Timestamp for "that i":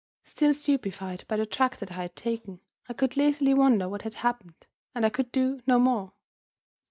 1.77-2.01